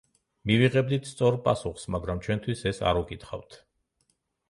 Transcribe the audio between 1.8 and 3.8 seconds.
მაგრამ ჩვენთვის ეს არ უკითხავთ.